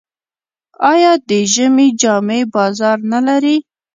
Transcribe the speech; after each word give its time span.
آیا 0.91 1.11
د 1.29 1.31
ژمي 1.53 1.87
جامې 2.01 2.41
بازار 2.53 2.97
نلري؟ 3.11 3.57